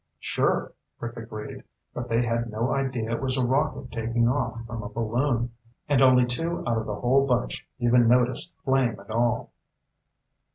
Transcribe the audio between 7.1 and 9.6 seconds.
bunch even noticed flame at all."